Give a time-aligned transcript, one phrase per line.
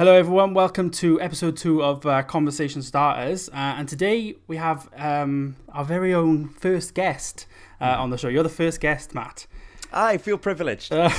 [0.00, 0.54] Hello, everyone.
[0.54, 3.50] Welcome to episode two of uh, Conversation Starters.
[3.50, 7.44] Uh, and today we have um, our very own first guest
[7.82, 8.28] uh, on the show.
[8.28, 9.46] You're the first guest, Matt.
[9.92, 10.90] I feel privileged.
[10.90, 11.10] Uh,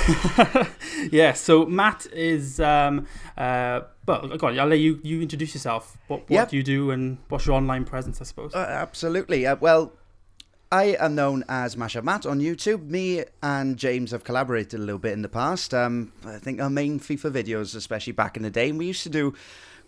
[1.12, 2.58] yeah, so Matt is.
[2.58, 3.06] Um,
[3.38, 5.96] uh, well, go on, I'll let you, you introduce yourself.
[6.08, 6.48] What, what Yep.
[6.48, 8.52] do you do and what's your online presence, I suppose?
[8.52, 9.46] Uh, absolutely.
[9.46, 9.92] Uh, well,
[10.72, 12.88] I am known as Mashup Matt on YouTube.
[12.88, 15.74] Me and James have collaborated a little bit in the past.
[15.74, 19.02] Um, I think our main FIFA videos, especially back in the day, and we used
[19.02, 19.34] to do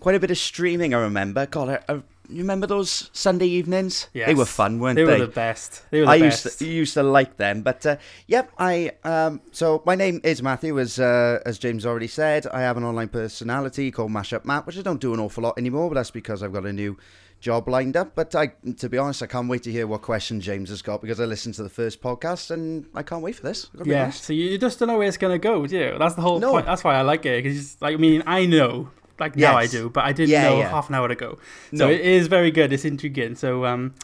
[0.00, 0.92] quite a bit of streaming.
[0.92, 1.46] I remember.
[1.46, 1.94] God, I, I,
[2.28, 4.08] you remember those Sunday evenings?
[4.12, 4.26] Yes.
[4.26, 5.12] They were fun, weren't they they?
[5.20, 5.84] were the best.
[5.90, 6.44] They were the I best.
[6.44, 7.96] used to, used to like them, but uh,
[8.26, 12.46] yep, I um, so my name is Matthew, as uh, as James already said.
[12.48, 15.56] I have an online personality called Mashup Matt, which I don't do an awful lot
[15.56, 16.98] anymore, but that's because I've got a new
[17.44, 18.14] job lined up.
[18.16, 18.46] But I,
[18.78, 21.26] to be honest, I can't wait to hear what question James has got because I
[21.26, 23.66] listened to the first podcast and I can't wait for this.
[23.66, 25.76] I've got to be Yeah, so you just don't know where it's gonna go, do
[25.76, 25.96] you?
[25.98, 26.52] That's the whole No.
[26.52, 26.66] point.
[26.66, 28.88] That's why I like it because, like, I mean, I know,
[29.20, 30.70] like now I do, but I didn't Yeah, know yeah.
[30.70, 31.38] half an hour ago.
[31.74, 31.90] So No.
[31.90, 32.72] it is very good.
[32.72, 33.34] It's intriguing.
[33.36, 33.94] So, um,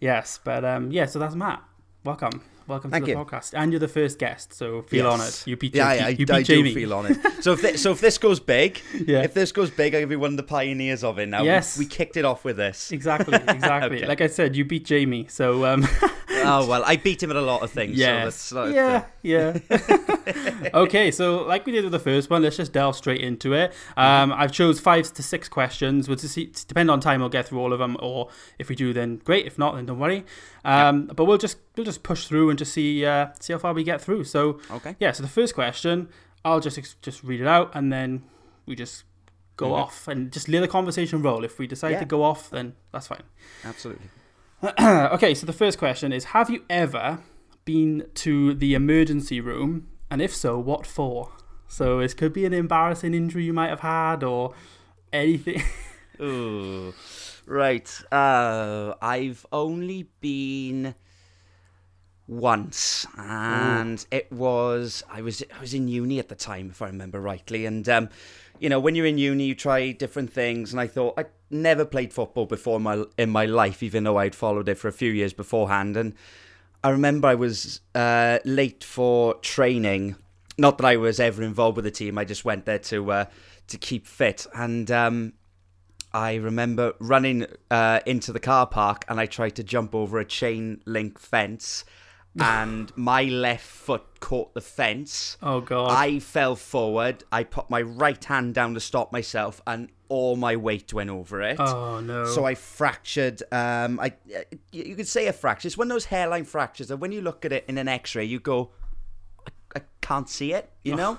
[0.00, 1.06] yes, but um, yeah.
[1.06, 1.62] So that's Matt.
[2.04, 3.24] Welcome, welcome Thank to the you.
[3.24, 4.52] podcast, and you're the first guest.
[4.54, 5.12] So feel Yes.
[5.12, 5.34] honoured.
[5.46, 6.68] You beat, Yeah, you, I, I, you beat I Jamie.
[6.70, 7.18] do feel on it.
[7.42, 9.22] So if this, so if this goes big, Yeah.
[9.22, 11.26] if this goes big, I'll be one of the pioneers of it.
[11.28, 11.78] Now, We- Yes.
[11.78, 12.90] we, kicked it off with this.
[12.92, 13.98] Exactly, exactly.
[13.98, 14.06] Okay.
[14.06, 15.26] Like I said, you beat Jamie.
[15.28, 15.86] So um,
[16.30, 17.96] oh well, I beat him at a lot of things.
[17.96, 19.58] yes, so yeah, yeah.
[20.74, 23.72] okay, so like we did with the first one, let's just delve straight into it.
[23.96, 26.08] Um, I've chose five to six questions.
[26.08, 26.34] Which is,
[26.64, 28.28] depend on time, we'll get through all of them, or
[28.58, 29.46] if we do, then great.
[29.46, 30.24] If not, then don't worry.
[30.64, 33.72] Um, But we'll just we'll just push through and just see uh, see how far
[33.74, 34.24] we get through.
[34.24, 34.96] So Okay.
[35.00, 36.08] yeah, so the first question,
[36.44, 38.24] I'll just just read it out, and then
[38.66, 39.04] we just
[39.56, 39.78] go Mhm.
[39.78, 41.44] off and just let the conversation roll.
[41.44, 42.00] If we decide Yeah.
[42.00, 43.22] to go off, then that's fine.
[43.64, 44.08] Absolutely.
[44.80, 47.18] okay, so the first question is Have you ever
[47.64, 49.88] been to the emergency room?
[50.10, 51.32] And if so, what for?
[51.68, 54.54] So it could be an embarrassing injury you might have had or
[55.12, 55.62] anything.
[56.20, 56.94] Ooh.
[57.46, 57.88] Right.
[58.12, 60.94] Uh, I've only been
[62.26, 66.86] once, and it was I was I was in uni at the time, if I
[66.86, 67.66] remember rightly.
[67.66, 68.08] And um,
[68.58, 70.72] you know, when you're in uni, you try different things.
[70.72, 74.16] And I thought I never played football before in my in my life, even though
[74.18, 75.96] I'd followed it for a few years beforehand.
[75.96, 76.14] And
[76.82, 80.16] I remember I was uh, late for training.
[80.56, 82.16] Not that I was ever involved with the team.
[82.16, 83.24] I just went there to uh,
[83.68, 84.46] to keep fit.
[84.54, 85.32] And um,
[86.12, 90.24] I remember running uh, into the car park, and I tried to jump over a
[90.24, 91.84] chain link fence,
[92.40, 95.36] and my left foot caught the fence.
[95.42, 95.90] oh, God.
[95.90, 97.24] I fell forward.
[97.30, 101.42] I put my right hand down to stop myself, and all my weight went over
[101.42, 101.58] it.
[101.60, 102.24] oh, no.
[102.26, 103.42] So I fractured.
[103.52, 104.12] Um, I
[104.72, 105.68] you you could say a fracture.
[105.68, 108.24] It's one of those hairline fractures that when you look at it in an X-ray,
[108.24, 108.70] you go,
[109.46, 110.70] I, I can't see it.
[110.82, 111.18] You know.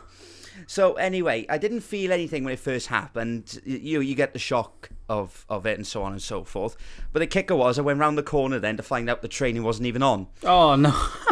[0.67, 3.59] so anyway, I didn't feel anything when it first happened.
[3.65, 6.75] You you get the shock of of it and so on and so forth.
[7.13, 9.63] But the kicker was I went round the corner then to find out the training
[9.63, 10.27] wasn't even on.
[10.43, 10.91] oh, no.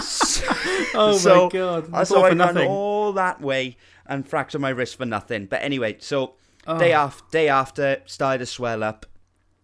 [0.96, 1.94] oh, so, my God.
[1.94, 2.70] uh, It's so I ran nothing.
[2.70, 5.46] all that way and fractured my wrist for nothing.
[5.48, 6.36] But anyway, so
[6.66, 6.80] Oh.
[6.80, 9.06] day after, day after, started to swell up.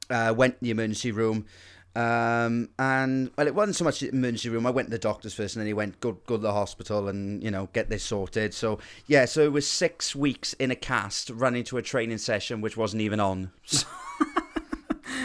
[0.09, 1.45] Uh, went to the emergency room,
[1.95, 4.65] um, and well, it wasn't so much the emergency room.
[4.67, 7.07] I went to the doctors first, and then he went go go to the hospital
[7.07, 8.53] and you know get this sorted.
[8.53, 12.61] So yeah, so it was six weeks in a cast, running to a training session
[12.61, 13.51] which wasn't even on.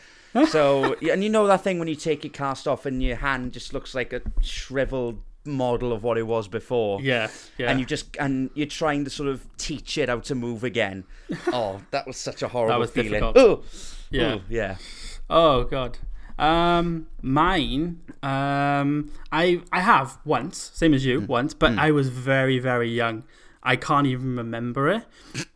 [0.49, 3.53] So and you know that thing when you take your cast off and your hand
[3.53, 7.01] just looks like a shriveled model of what it was before.
[7.01, 7.29] Yeah,
[7.59, 7.71] yeah.
[7.71, 11.05] And you just and you're trying to sort of teach it how to move again.
[11.49, 13.13] oh, that was such a horrible was feeling.
[13.13, 13.37] difficult.
[13.37, 13.63] Oh,
[14.11, 14.35] Yeah.
[14.37, 14.77] oh, yeah.
[15.31, 15.99] Oh god.
[16.39, 18.01] Um, mine.
[18.23, 23.25] Um, I I have once, same as you, once, but I was very very young.
[23.65, 25.05] I can't even remember it.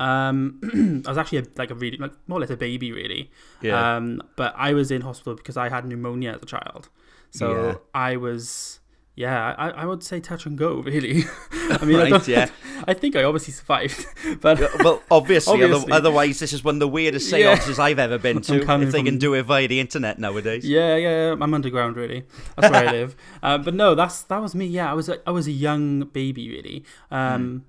[0.01, 3.31] Um, I was actually a, like a really like more or less a baby really.
[3.61, 3.97] Yeah.
[3.97, 6.89] Um, but I was in hospital because I had pneumonia as a child.
[7.31, 7.75] So Yeah.
[7.95, 8.81] I was.
[9.15, 11.25] Yeah, I, I would say touch and go, really.
[11.51, 12.51] I mean, Right, don't- yeah.
[12.87, 14.07] I think I obviously survived,
[14.41, 17.57] but Well, obviously, other- otherwise, this is one of the weirdest Yeah.
[17.57, 18.63] seances I've ever been to.
[18.81, 20.65] If they can do it via the internet nowadays.
[20.65, 22.27] Yeah, yeah, I'm underground really.
[22.57, 23.17] That's where I live.
[23.43, 24.67] Uh, but no, that's that was me.
[24.67, 26.85] Yeah, I was a, I was a young baby really.
[27.11, 27.65] Um,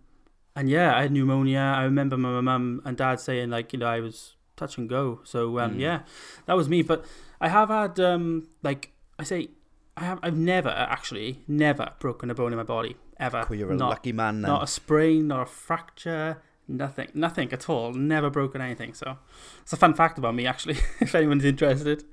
[0.55, 1.59] and yeah, I had pneumonia.
[1.59, 5.21] I remember my mum and dad saying like you know I was touch and go.
[5.23, 5.79] So um, Mm.
[5.79, 5.99] yeah,
[6.45, 6.81] that was me.
[6.81, 7.05] But
[7.39, 9.49] I have had um, like I say,
[9.95, 13.45] I have I've never actually never broken a bone in my body ever.
[13.49, 14.49] Oh, you're a not, lucky man then.
[14.51, 16.41] Not a sprain, not a fracture.
[16.71, 17.93] Nothing, nothing at all.
[17.93, 18.93] Never broken anything.
[18.93, 19.17] So
[19.63, 20.77] it's a fun fact about me, actually.
[20.99, 22.03] if anyone's interested.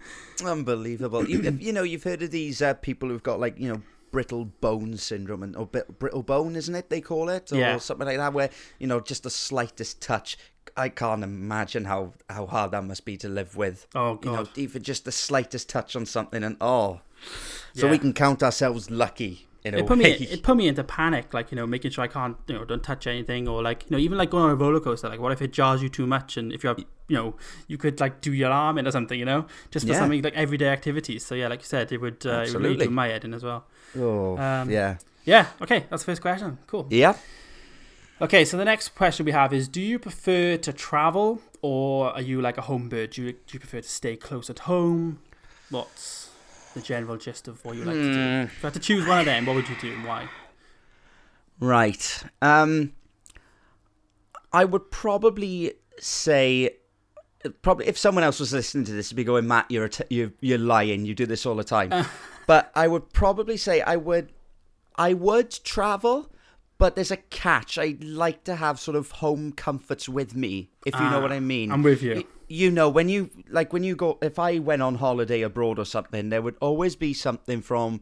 [0.45, 1.29] Unbelievable.
[1.29, 4.45] you, you know, you've heard of these uh, people who've got like you know brittle
[4.47, 6.91] bone syndrome and or brittle bone, isn't it?
[6.91, 7.79] They call it, or Yeah.
[7.79, 10.37] something like that, where you know just the slightest touch.
[10.77, 13.87] I can't imagine how how hard that must be to live with.
[13.95, 14.59] Oh You know, god.
[14.59, 17.01] even just the slightest touch on something, and oh,
[17.75, 20.05] so we can count ourselves lucky in it put way.
[20.19, 22.65] me it put me into panic like you know making sure i can't you know
[22.65, 25.21] don't touch anything or like you know even like going on a roller coaster like
[25.21, 27.35] what if it jars you too much and if you have you know
[27.69, 29.47] you could like do your arm in or something you know?
[29.71, 30.01] Just for Yeah.
[30.01, 31.25] something like everyday activities.
[31.25, 33.33] So yeah like you said it would uh, it would really do my head in
[33.35, 33.65] as well.
[33.99, 36.59] Oh, Um, yeah, yeah okay that's the first question.
[36.67, 36.87] Cool.
[36.91, 37.15] Yeah.
[38.21, 42.23] okay so the next question we have is do you prefer to travel or are
[42.23, 45.21] you like a home bird do you, do you prefer to stay close at home?
[45.71, 46.31] What's
[46.77, 49.07] the general gist of what you like to do Mm, if you had to choose
[49.07, 50.29] one of them what would you do and why
[51.61, 52.23] right.
[52.43, 52.93] Um,
[54.53, 56.77] I would probably say.
[57.63, 60.05] Probably, if someone else was listening to this, would be going, Matt, you're a t-
[60.11, 61.05] you're you're lying.
[61.07, 61.93] You do this all the time.
[62.47, 64.33] but I would probably say I would,
[64.97, 66.33] I would travel,
[66.79, 67.79] but there's a catch.
[67.79, 71.31] I'd like to have sort of home comforts with me, if you know Ah, what
[71.33, 71.71] I mean.
[71.71, 74.97] i'm with you you know when you like when you go if i went on
[74.97, 78.01] holiday abroad or something there would always be something from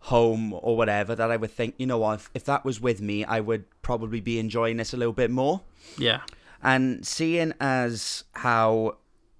[0.00, 3.00] home or whatever that i would think you know what if, if that was with
[3.00, 5.62] me i would probably be enjoying this a little bit more.
[5.98, 6.20] Yeah.
[6.62, 8.96] And seeing as how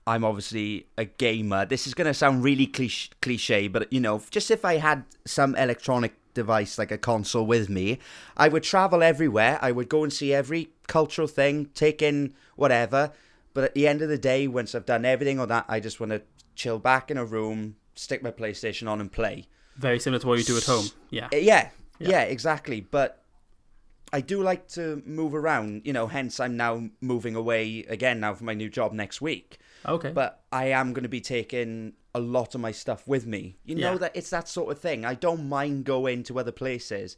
[0.06, 4.22] i'm obviously a gamer this is going to sound really cliche, cliche but you know
[4.30, 7.98] just if i had some electronic device like a console with me
[8.36, 9.58] i would travel everywhere.
[9.62, 13.12] I would go and see every cultural thing take in whatever
[13.54, 15.98] but at the end of the day once i've done everything on that i just
[16.00, 16.20] want to
[16.54, 19.46] chill back in a room stick my playstation on and play
[19.76, 20.86] Very similar to what you do at home.
[21.10, 21.28] Yeah.
[21.32, 22.08] Yeah, Yeah.
[22.10, 22.80] yeah, exactly.
[22.80, 23.22] But
[24.12, 28.34] I do like to move around, you know, hence I'm now moving away again now
[28.34, 29.58] for my new job next week.
[29.86, 30.12] Okay.
[30.12, 33.56] But I am going to be taking a lot of my stuff with me.
[33.64, 33.98] You know Yeah.
[33.98, 35.04] that it's that sort of thing.
[35.04, 37.16] I don't mind going to other places,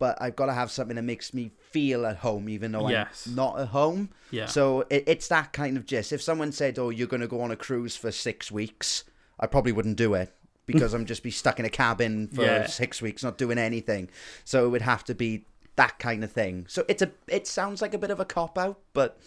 [0.00, 3.26] but I've got to have something that makes me feel at home, even though Yes.
[3.26, 4.08] I'm not at home.
[4.32, 4.46] yeah.
[4.46, 6.12] So it, it's that kind of gist.
[6.12, 9.04] If someone said, "Oh, you're going to go on a cruise for six weeks,"
[9.38, 10.34] I probably wouldn't do it
[10.66, 12.66] because I'm just be stuck in a cabin for Yeah.
[12.66, 14.08] six weeks, not doing anything.
[14.44, 15.44] So it would have to be
[15.76, 16.66] that kind of thing.
[16.68, 17.12] So it's a.
[17.28, 19.18] It sounds like a bit of a cop out, but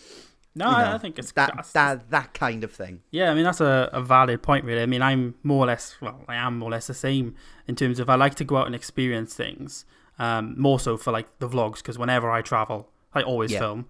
[0.56, 3.02] no, you I, know, I think it's that that's- that that kind of thing.
[3.12, 4.81] Yeah, I mean that's a, a valid point, really.
[4.81, 7.36] I mean, I'm more or less, well, I am more or less the same
[7.68, 9.86] in terms of I like to go out and experience things.
[10.19, 13.60] Um, more so for like the vlogs because whenever I travel, I always Yeah.
[13.60, 13.86] film.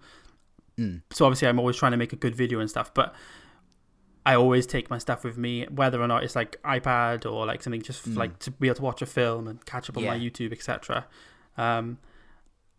[0.78, 1.02] Mm.
[1.10, 2.92] So obviously, I'm always trying to make a good video and stuff.
[2.94, 3.14] But
[4.26, 7.62] I always take my stuff with me, whether or not it's like iPad or like
[7.62, 8.16] something just Mm.
[8.16, 11.06] like to be able to watch a film and catch up on my YouTube, etc.
[11.58, 11.98] Um,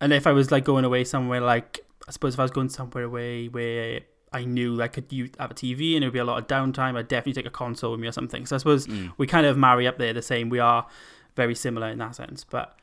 [0.00, 2.68] and if I was like going away somewhere, like I suppose if I was going
[2.68, 4.00] somewhere away where
[4.32, 6.46] I knew I could use, have a TV and it would be a lot of
[6.48, 8.44] downtime, I'd definitely take a console with me or something.
[8.44, 9.12] So I suppose Mm.
[9.16, 10.48] we kind of marry up there the same.
[10.50, 10.86] We are
[11.36, 12.76] very similar in that sense, but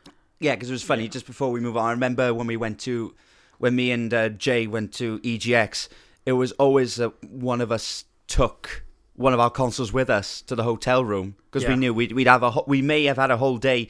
[0.44, 1.04] Yeah, because it was funny.
[1.04, 1.10] Yeah.
[1.10, 3.16] Just before we move on, I remember when we went to,
[3.60, 5.88] when me and uh, Jay went to EGX.
[6.26, 8.84] It was always uh, one of us took
[9.16, 11.70] one of our consoles with us to the hotel room because Yeah.
[11.70, 13.88] we knew we'd, we'd have a ho- we may have had a whole day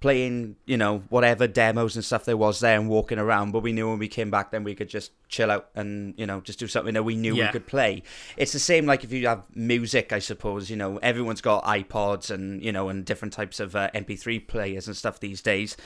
[0.00, 3.72] playing you know whatever demos and stuff there was there and walking around but we
[3.72, 6.58] knew when we came back then we could just chill out and you know just
[6.58, 7.46] do something that we knew Yeah.
[7.46, 8.02] we could play
[8.36, 12.30] it's the same like if you have music i suppose you know everyone's got ipods
[12.30, 15.78] and you know and different types of uh, mp3 players and stuff these days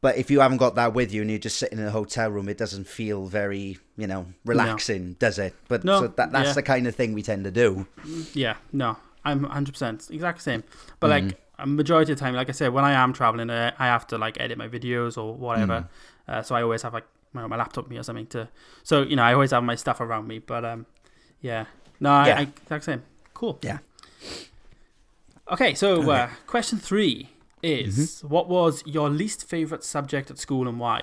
[0.00, 2.28] but if you haven't got that with you and you're just sitting in a hotel
[2.30, 6.48] room it doesn't feel very you know relaxing does it but No, so that, that's
[6.48, 6.52] yeah.
[6.54, 7.86] the kind of thing we tend to do
[8.34, 10.64] yeah, no, I'm 100% exact same.
[11.00, 11.26] But Mm-hmm.
[11.28, 13.86] like a majority of the time, like I said, when I am traveling, I, I
[13.86, 15.86] have to like edit my videos or whatever.
[16.28, 16.32] Mm.
[16.32, 18.48] Uh, so I always have like my, my laptop with me or something to.
[18.82, 20.38] So you know, I always have my stuff around me.
[20.38, 20.86] But um,
[21.40, 21.66] yeah,
[22.00, 22.38] no, I, Yeah.
[22.38, 23.02] I exact same.
[23.34, 23.58] Cool.
[23.62, 23.78] Yeah.
[25.50, 26.00] Okay, so Okay.
[26.02, 26.10] Mm-hmm.
[26.10, 27.30] Uh, question three
[27.62, 31.00] is: What was your least favorite subject at school and why?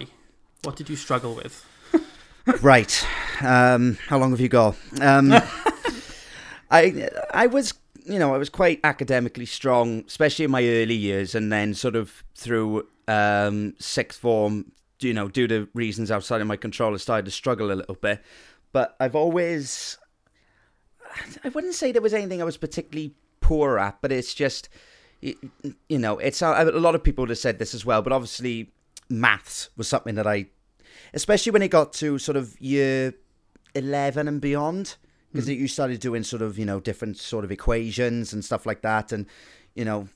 [0.64, 1.66] What did you struggle with?
[2.62, 3.04] Right.
[3.42, 4.76] Um, how long have you got?
[5.02, 5.34] Um,
[6.70, 7.74] I I was
[8.06, 11.96] you know I was quite academically strong, especially in my early years, and then sort
[11.96, 16.98] of through um, sixth form, you know, due to reasons outside of my control, I
[16.98, 18.22] started to struggle a little bit.
[18.72, 19.98] But I've always
[21.44, 24.70] I wouldn't say there was anything I was particularly poor at, but it's just
[25.22, 28.14] you know it's a a lot of people would have said this as well, but
[28.14, 28.72] obviously
[29.10, 30.48] maths was something that I
[31.14, 33.14] especially when it got to sort of year
[33.76, 34.96] 11 and beyond
[35.36, 38.82] because you started doing sort of you know different sort of equations and stuff like
[38.82, 39.26] that and
[39.76, 40.08] you know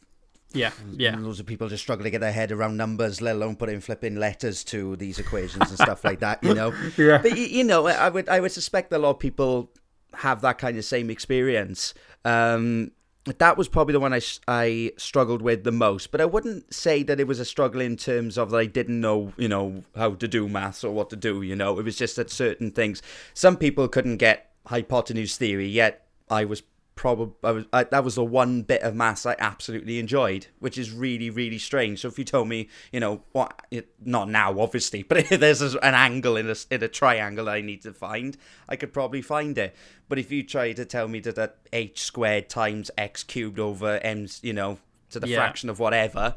[0.53, 1.13] Yeah, yeah.
[1.13, 3.81] And loads of people just struggle to get their head around numbers, let alone putting
[3.81, 6.43] flipping letters to these equations and stuff like that.
[6.43, 6.73] You know.
[6.97, 7.19] Yeah.
[7.21, 9.71] But you know, I would I would suspect that a lot of people
[10.15, 11.93] have that kind of same experience.
[12.25, 12.91] Um,
[13.37, 16.11] that was probably the one I, I struggled with the most.
[16.11, 18.99] But I wouldn't say that it was a struggle in terms of that I didn't
[18.99, 21.41] know, you know, how to do maths or what to do.
[21.43, 23.03] You know, it was just that certain things.
[23.33, 26.61] Some people couldn't get hypotenuse theory, yet I was
[26.95, 30.77] probably I was, I, that was the one bit of maths I absolutely enjoyed, which
[30.77, 32.01] is really really strange.
[32.01, 35.77] So if you told me, you know, what it, not now obviously, but there's an
[35.95, 39.75] angle in a in a triangle I need to find, I could probably find it.
[40.09, 43.97] But if you try to tell me that that h squared times x cubed over
[44.03, 44.77] m, you know,
[45.11, 45.37] to the Yeah.
[45.37, 46.35] fraction of whatever,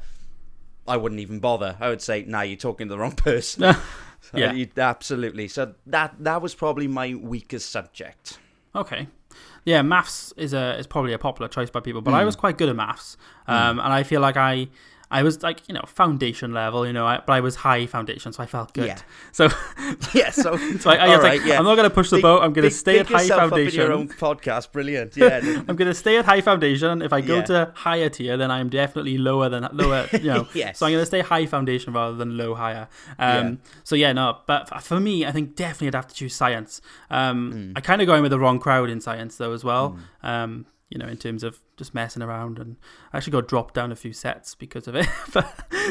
[0.86, 1.76] I wouldn't even bother.
[1.80, 3.74] I would say, "Nah, you're talking to the wrong person."
[4.22, 4.64] So Yeah.
[4.78, 5.48] absolutely.
[5.48, 8.38] So that that was probably my weakest subject.
[8.74, 9.08] Okay.
[9.64, 12.58] Yeah, maths is a is probably a popular choice by people, but I was quite
[12.58, 14.68] good at maths, um, and I feel like I
[15.12, 18.32] I was like you know foundation level, you know, I, but I was high foundation,
[18.32, 18.86] so I felt good.
[18.86, 18.98] Yeah.
[19.30, 19.48] So
[20.14, 20.30] Yeah.
[20.30, 21.58] So, so I, I was right, like, yeah.
[21.58, 22.42] I'm not going to push the Big- boat.
[22.42, 23.80] I'm going to stay at high in foundation.
[23.80, 25.16] your own podcast, brilliant.
[25.22, 25.38] Yeah.
[25.68, 27.02] I'm going to stay at high foundation.
[27.02, 27.42] If I go Yeah.
[27.52, 30.08] to higher tier, then I'm definitely lower than lower.
[30.12, 30.78] You know, Yes.
[30.78, 32.88] so I'm going to stay high foundation rather than low higher.
[33.18, 33.54] Um, Yeah.
[33.84, 34.38] So yeah, no.
[34.46, 36.80] But for me, I think definitely I'd have to choose science.
[37.10, 37.72] Um, Hmm.
[37.76, 39.98] I kind of going with the wrong crowd in science though as well.
[40.22, 42.76] Um, you know, in terms of just messing around, and
[43.12, 45.08] I actually got dropped down a few sets because of it.
[45.32, 45.48] but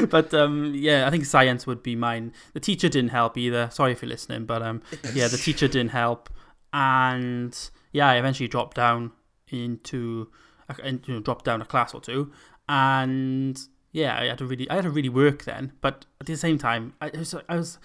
[0.08, 2.32] but um, yeah, I think science would be mine.
[2.54, 3.68] The teacher didn't help either.
[3.72, 4.80] Sorry if you're listening, but um,
[5.12, 6.30] yeah, the teacher didn't help,
[6.72, 9.10] and yeah, I eventually dropped down
[9.48, 10.30] into,
[10.68, 12.30] a- in- you know, dropped down a class or two,
[12.68, 13.60] and
[13.92, 15.72] yeah, I had to really, I had to really work then.
[15.80, 17.78] But at the same time, I was, I was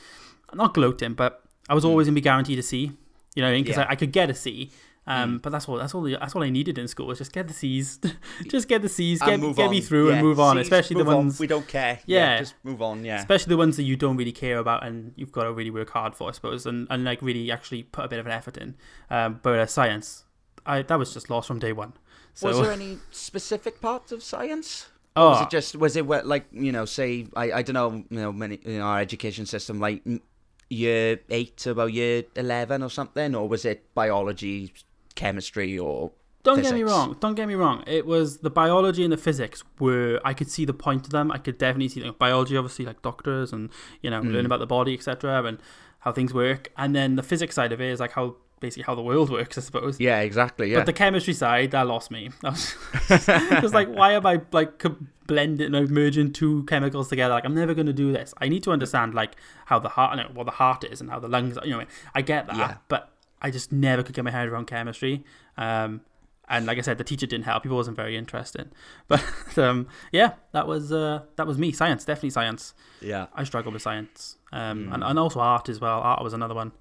[0.54, 2.92] not gloating, but I was always gonna be guaranteed a C.
[3.36, 3.82] You know, because Hmm.
[3.82, 3.88] Yeah.
[3.88, 4.72] I, I could get a C.
[5.08, 5.78] Um, but that's all.
[5.78, 6.04] That's all.
[6.04, 8.00] That's all I needed in school was just get the C's,
[8.48, 9.84] just get the C's, And get, move get me on.
[9.84, 10.58] through and move on.
[10.58, 11.18] C's, especially move the on.
[11.18, 12.00] ones, we don't care.
[12.06, 12.40] Yeah.
[12.40, 13.06] just move on.
[13.06, 13.20] Yeah.
[13.20, 15.90] especially the ones that you don't really care about and you've got to really work
[15.92, 18.58] hard for, I suppose, and, and like really actually put a bit of an effort
[18.58, 18.76] in.
[19.10, 20.26] Um, but uh, science,
[20.66, 21.94] I that was just lost from day one.
[22.34, 24.90] So was there any specific parts of science?
[25.16, 27.92] oh, Was it just was it what like you know say I, I don't know
[28.10, 30.22] you know many in our education system like mm,
[30.70, 34.74] year eight to about year eleven or something or was it biology,
[35.18, 36.12] chemistry or
[36.44, 37.18] Don't get me wrong.
[37.20, 37.84] Don't get me wrong.
[37.88, 41.28] It was the biology and the physics were I could see the point of them.
[41.38, 43.70] I could definitely see like, biology, obviously, like doctors and
[44.04, 44.32] you know Mm.
[44.34, 45.58] learn about the body, etc., and
[46.04, 46.62] how things work.
[46.78, 49.58] And then the physics side of it is like how basically how the world works,
[49.58, 50.00] I suppose.
[50.00, 50.72] Yeah, exactly.
[50.72, 50.78] Yeah.
[50.80, 52.32] But the chemistry side, that lost me.
[53.08, 54.84] Just like, why am I like
[55.28, 57.34] blending, like merging two chemicals together?
[57.36, 58.34] Like, I'm never going to do this.
[58.40, 61.20] I need to understand like how the heart, no, what the heart is and how
[61.20, 61.58] the lungs.
[61.58, 62.78] Are, you know, I get that, Yeah.
[62.88, 63.10] but
[63.42, 65.24] I just never could get my head around chemistry.
[65.58, 66.02] Um,
[66.50, 67.64] and like I said, the teacher didn't help.
[67.64, 68.72] He wasn't very interested.
[69.10, 71.72] But um, yeah, that was uh, that was me.
[71.72, 72.74] Science, definitely science.
[73.02, 73.28] yeah.
[73.36, 74.94] I struggled with science, um, Mm.
[74.94, 76.00] and, and also art as well.
[76.00, 76.72] Art was another one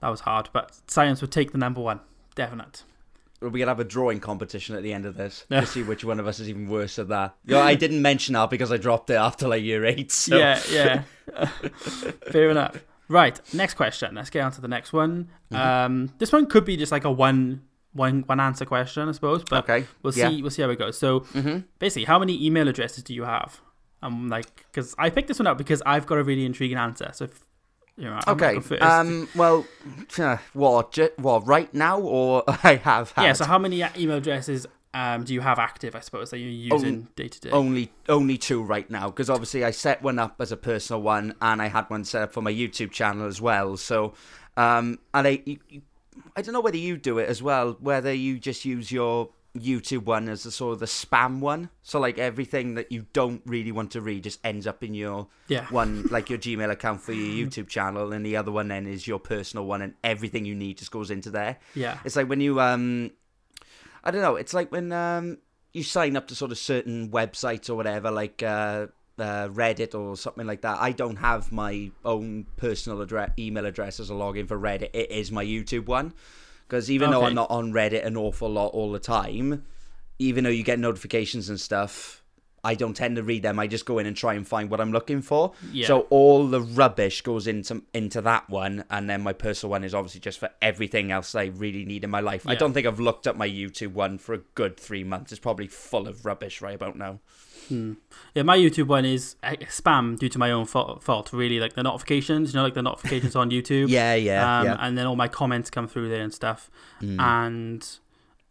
[0.00, 2.00] that was hard, but science would take the number one,
[2.34, 2.82] definite.
[3.40, 6.18] We could have a drawing competition at the end of this to see which one
[6.20, 7.34] of us is even worse at that.
[7.44, 10.10] You know, I didn't mention that because I dropped it after like year eight.
[10.12, 10.36] So.
[10.36, 11.02] Yeah, yeah.
[12.30, 12.76] Fair enough.
[13.12, 14.14] Right, next question.
[14.14, 15.28] Let's get on to the next one.
[15.52, 15.56] Mm-hmm.
[15.56, 19.44] Um, this one could be just like a one, one, one answer question, I suppose,
[19.44, 19.86] but Okay.
[20.02, 20.30] we'll yeah.
[20.30, 20.40] see.
[20.40, 20.96] We'll see how it goes.
[20.98, 23.60] So, hmm basically, how many email addresses do you have?
[24.02, 27.10] I'm like, because I picked this one up because I've got a really intriguing answer.
[27.12, 27.40] So, if,
[27.96, 28.54] you know, Okay.
[28.54, 28.82] go first.
[28.82, 29.28] Um.
[29.34, 29.66] Well,
[30.18, 30.98] uh, what?
[31.46, 33.32] Right now, or I have had yeah.
[33.34, 35.94] So, how many email addresses um do you have active?
[35.96, 37.50] I suppose that you're using day to day.
[37.50, 41.34] only only two right now because obviously I set one up as a personal one
[41.40, 43.76] and I had one set up for my YouTube channel as well.
[43.76, 44.14] So,
[44.56, 45.58] um, and I, you,
[46.36, 50.04] I don't know whether you do it as well, whether you just use your YouTube
[50.04, 51.68] one as the sort of the spam one.
[51.82, 55.28] So like everything that you don't really want to read just ends up in your
[55.48, 55.66] Yeah.
[55.66, 59.06] one, like your Gmail account for your YouTube channel, and the other one then is
[59.06, 61.58] your personal one, and everything you need just goes into there.
[61.74, 61.98] Yeah.
[62.04, 63.10] It's like when you um
[64.04, 65.38] I don't know, it's like when um
[65.72, 68.86] you sign up to sort of certain websites or whatever, like uh,
[69.18, 70.78] uh Reddit or something like that.
[70.80, 74.90] I don't have my own personal address email address as a login for Reddit.
[74.92, 76.12] It is my YouTube one.
[76.68, 79.64] Because even though I'm not on Reddit an awful lot all the time,
[80.18, 82.21] even though you get notifications and stuff,
[82.64, 83.58] I don't tend to read them.
[83.58, 85.52] I just go in and try and find what I'm looking for.
[85.72, 85.86] Yeah.
[85.88, 89.94] So all the rubbish goes into into that one, and then my personal one is
[89.94, 92.44] obviously just for everything else I really need in my life.
[92.44, 92.52] Yeah.
[92.52, 95.32] I don't think I've looked at my YouTube one for a good three months.
[95.32, 97.18] It's probably full of rubbish right about now.
[97.68, 97.94] Hmm.
[98.34, 101.32] Yeah, my YouTube one is uh, spam due to my own fault, fault.
[101.32, 103.88] Really, like the notifications, you know, like the notifications on YouTube.
[103.92, 104.76] Yeah, yeah, um, yeah.
[104.80, 106.70] And then all my comments come through there and stuff.
[107.00, 107.20] Mm.
[107.20, 107.98] And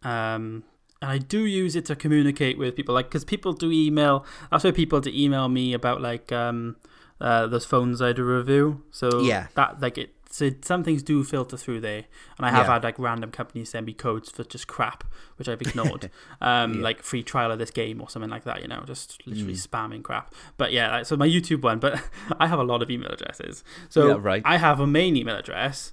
[0.04, 0.64] um,
[1.02, 4.26] and I do use it to communicate with people, like because people do email.
[4.52, 6.76] That's why people to email me about like um
[7.20, 8.84] uh those phones I do review.
[8.92, 9.48] So Yeah.
[9.56, 10.14] that like it.
[10.34, 12.06] So some things do filter through there,
[12.38, 12.74] and I have Yeah.
[12.76, 15.04] had like random companies send me codes for just crap,
[15.36, 16.10] which I've ignored.
[16.42, 16.84] um, Yeah.
[16.84, 18.62] like free trial of this game or something like that.
[18.62, 19.68] You know, just literally Mm.
[19.68, 20.34] spamming crap.
[20.58, 21.80] But yeah, so my YouTube one.
[21.80, 22.02] But
[22.40, 23.64] I have a lot of email addresses.
[23.90, 24.42] So Yeah, right.
[24.46, 25.92] I have a main email address,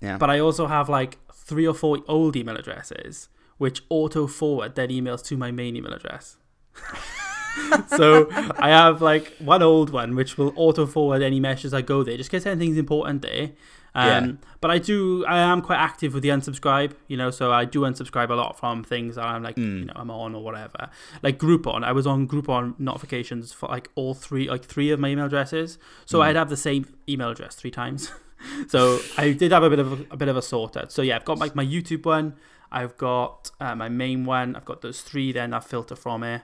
[0.00, 0.18] Yeah.
[0.18, 3.28] but I also have like three or four old email addresses
[3.60, 6.36] which auto forward their emails to my main email address.
[7.88, 12.02] so I have like one old one which will auto forward any messages I go
[12.02, 13.50] there just in case anything's important there.
[13.94, 14.32] Um, Yeah.
[14.60, 17.80] But I do, I am quite active with the unsubscribe, you know, so I do
[17.80, 19.78] unsubscribe a lot from things that I'm like, Mm.
[19.80, 20.88] you know, I'm on or whatever.
[21.22, 25.08] Like Groupon, I was on Groupon notifications for like all three, like three of my
[25.08, 25.78] email addresses.
[26.06, 26.24] So Mm.
[26.26, 28.12] I'd have the same email address three times.
[28.68, 30.92] so I did have a bit of a, a bit of a sort out.
[30.92, 32.34] So yeah, I've got like my YouTube one,
[32.72, 36.42] I've got uh, my main one, I've got those three then I filter from it,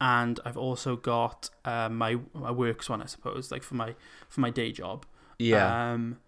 [0.00, 3.94] and I've also got uh, my my works one, I suppose, like for my
[4.28, 5.06] for my day job.
[5.38, 5.92] yeah.
[5.92, 6.18] Um,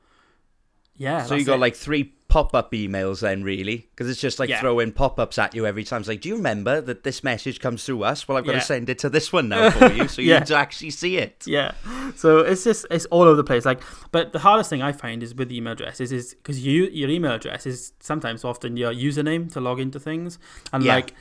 [0.97, 1.25] yeah.
[1.25, 1.61] so you got it.
[1.61, 4.59] like three pop-up emails then, really, because it's just like Yeah.
[4.61, 6.01] throwing pop-ups at you every time.
[6.01, 8.27] It's like, do you remember that this message comes through us?
[8.27, 8.59] Well, I've got Yeah.
[8.59, 10.41] to send it to this one now for you, so you Yeah.
[10.41, 11.45] need to actually see it.
[11.47, 11.73] Yeah.
[12.17, 13.65] So it's just it's all over the place.
[13.65, 17.09] Like, but the hardest thing I find is with email addresses is because you your
[17.09, 20.39] email address is sometimes often your username to log into things,
[20.73, 21.15] and like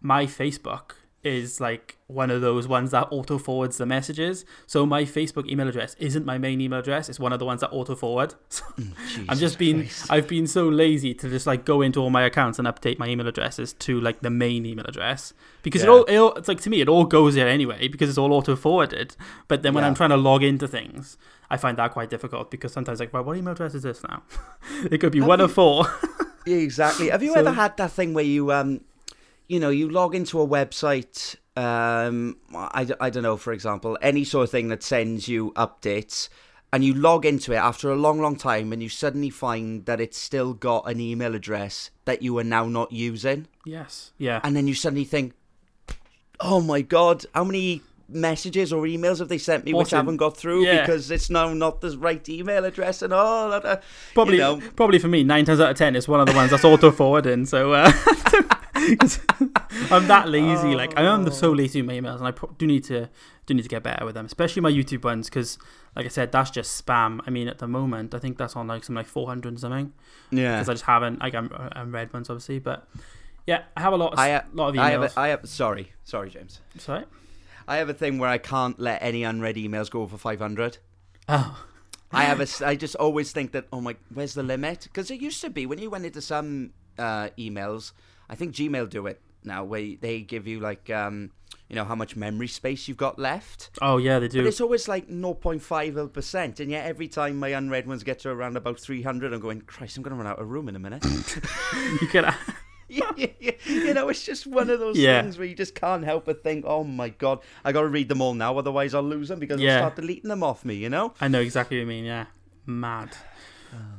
[0.00, 0.92] my Facebook
[1.26, 4.44] is like one of those ones that auto forwards the messages.
[4.66, 7.08] So my Facebook email address isn't my main email address.
[7.08, 8.34] It's one of the ones that auto forward.
[8.48, 8.64] So
[9.28, 10.10] I'm just being Christ.
[10.12, 13.08] I've been so lazy to just like go into all my accounts and update my
[13.08, 16.60] email addresses to like the main email address because it all, it all it's like
[16.60, 19.16] to me it all goes there anyway because it's all auto forwarded.
[19.48, 19.88] But then when Yeah.
[19.88, 21.18] I'm trying to log into things,
[21.50, 24.22] I find that quite difficult because sometimes like, well, what email address is this now?
[24.90, 25.86] it could be Have one you- of four.
[26.46, 27.08] Yeah, exactly.
[27.10, 28.80] Have you So- ever had that thing where you, um,
[29.48, 34.24] you know, you log into a website, um, I, I don't know, for example, any
[34.24, 36.28] sort of thing that sends you updates,
[36.72, 40.00] and you log into it after a long, long time, and you suddenly find that
[40.00, 44.12] it's still got an email address that you are now not using, yes.
[44.18, 44.40] Yeah.
[44.42, 45.32] and then you suddenly think,
[46.40, 49.96] oh my god, how many messages or emails have they sent me What's which in-
[49.96, 50.82] haven't got through Yeah.
[50.82, 53.64] because it's now not the right email address and all that.
[53.64, 53.76] uh,
[54.14, 54.60] Probably, you know.
[54.76, 56.90] probably for me, nine times out of ten, it's one of the ones that's auto
[56.92, 57.46] forwarding.
[57.46, 57.90] So uh,
[59.90, 60.74] I'm that lazy.
[60.74, 63.08] Like I am the so lazy with my emails, and I do need to
[63.46, 65.58] do need to get better with them, especially my YouTube ones, because
[65.94, 67.20] like I said, that's just spam.
[67.26, 69.92] I mean, at the moment, I think that's on like some like 400 and something,
[70.30, 70.56] Yeah.
[70.56, 72.88] because I just haven't like I'm, I'm read ones obviously, but
[73.46, 74.80] yeah, I have a lot of I, uh, lot of emails.
[74.80, 76.60] I have, a, I have, sorry, sorry, James.
[76.78, 77.04] Sorry.
[77.68, 80.78] I have a thing where I can't let any unread emails go over 500.
[81.28, 81.64] Oh,
[82.12, 82.66] I have a.
[82.66, 84.82] I just always think that, oh my, where's the limit?
[84.84, 87.92] Because it used to be when you went into some uh, emails,
[88.28, 91.30] I think Gmail do it now, where they give you like, um,
[91.68, 93.70] you know, how much memory space you've got left.
[93.82, 94.42] oh yeah, they do.
[94.42, 98.56] But it's always like 0.5%, and yet every time my unread ones get to around
[98.56, 101.04] about 300, I'm going, Christ, I'm going to run out of room in a minute.
[102.00, 102.32] You can.
[102.88, 103.52] yeah, yeah, yeah.
[103.66, 105.22] You know, it's just one of those Yeah.
[105.22, 108.08] things where you just can't help but think, oh my god, I got to read
[108.08, 109.74] them all now, otherwise I'll lose them because Yeah.
[109.74, 110.74] I'll start deleting them off me.
[110.74, 111.14] You know?
[111.20, 112.04] I know exactly what you mean.
[112.04, 112.26] Yeah,
[112.64, 113.16] mad.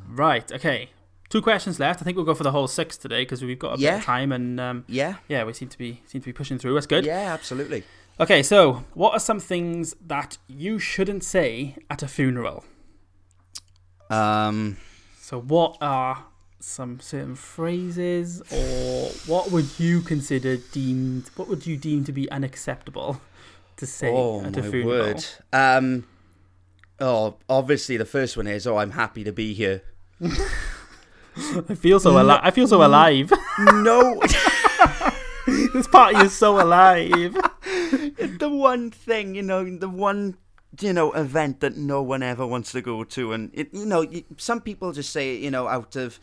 [0.10, 0.50] Right.
[0.52, 0.90] Okay.
[1.30, 2.02] Two questions left.
[2.02, 4.04] I think we'll go for the whole six today because we've got a bit of
[4.04, 5.16] time and um, Yeah.
[5.28, 6.74] yeah, we seem to be seem to be pushing through.
[6.74, 7.06] That's good.
[7.06, 7.84] Yeah, absolutely.
[8.20, 12.63] Okay, so what are some things that you shouldn't say at a funeral?
[14.10, 14.78] Um,
[15.20, 16.26] So what are
[16.60, 21.30] some certain phrases, or what would you consider deemed?
[21.36, 23.22] What would you deem to be unacceptable
[23.76, 24.88] to say oh at my a funeral?
[24.88, 25.26] word.
[25.54, 26.08] Um,
[27.00, 29.84] oh, obviously the first one is, oh, I'm happy to be here.
[31.69, 32.39] I feel so alive.
[32.43, 33.32] I feel so alive.
[33.60, 34.19] no,
[35.73, 37.36] this party is so alive.
[37.65, 40.38] It's the one thing, you know, the one
[40.80, 44.06] you know event that no one ever wants to go to, and it, you know,
[44.38, 46.19] some people just say, you know, out of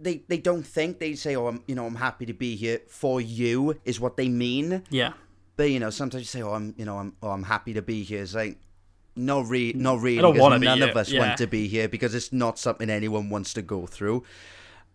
[0.00, 2.80] they they don't think they say, oh, I'm you know, I'm happy to be here
[2.88, 5.12] for you is what they mean, Yeah.
[5.56, 7.82] but you know, sometimes you say, oh, I'm you know, I'm oh, I'm happy to
[7.82, 8.22] be here.
[8.22, 8.58] It's like.
[9.16, 10.20] No, re- not really.
[10.20, 11.20] don't 'cause wanna be none of us yeah.
[11.20, 14.24] want to be here because it's not something anyone wants to go through.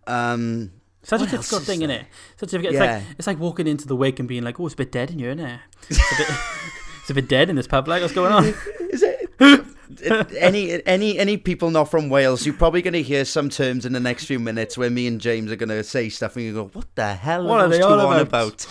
[0.08, 0.72] Um,
[1.04, 2.06] Such a difficult thing, isn't it?
[2.38, 2.74] Such a difficult.
[2.74, 2.98] Yeah.
[2.98, 4.92] It's like it's like walking into the wake and being like, "Oh, it's a bit
[4.92, 5.60] dead in here, isn't it?
[5.90, 6.28] It's a bit,
[7.02, 7.88] it's a bit dead in this pub.
[7.88, 8.44] Like, what's going on?"
[8.92, 9.30] Is it
[10.38, 12.46] any any any people not from Wales?
[12.46, 15.22] You're probably going to hear some terms in the next few minutes where me and
[15.22, 17.70] James are going to say stuff, and you go, "What the hell What are are
[17.70, 18.68] those they two on on about?" about?"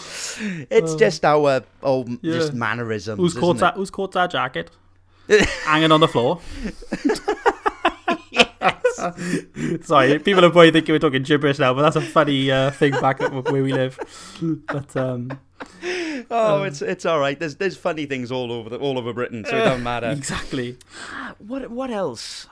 [0.70, 0.98] It's Oh.
[0.98, 2.34] just our old Yeah.
[2.34, 3.18] just mannerisms.
[3.18, 3.74] Who's caught that?
[3.74, 4.70] Who's caught that jacket?
[5.64, 6.40] Hanging on the floor.
[9.82, 12.92] Sorry, people are probably thinking we're talking gibberish now, but that's a funny uh, thing
[12.92, 13.98] back at where we live.
[14.66, 15.38] But um,
[16.30, 17.38] Oh, it's it's all right.
[17.38, 20.10] There's there's funny things all over the, all over Britain, so it doesn't matter.
[20.10, 20.76] exactly.
[21.38, 22.46] What what else?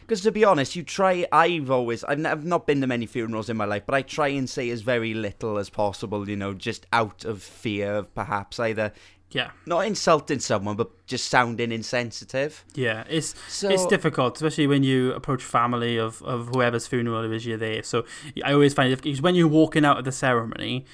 [0.00, 1.26] Because to be honest, you try.
[1.32, 4.02] I've always I've, n- I've not been to many funerals in my life, but I
[4.02, 6.28] try and say as very little as possible.
[6.28, 8.92] You know, just out of fear of perhaps either
[9.32, 12.64] Yeah, not insulting someone, but just sounding insensitive.
[12.74, 13.04] yeah.
[13.08, 17.44] It's So it's difficult, especially when you approach family of, of whoever's funeral it is
[17.46, 17.82] you're there.
[17.82, 18.04] So
[18.44, 20.84] I always find it because when you're walking out of the ceremony,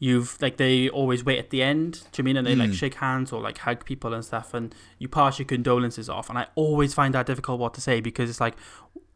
[0.00, 1.92] you've like they always wait at the end.
[1.92, 2.36] Do you know what I mean?
[2.36, 2.74] And they like Mm.
[2.80, 6.28] shake hands or like hug people and stuff, and you pass your condolences off.
[6.28, 8.56] And I always find that difficult what to say because it's like.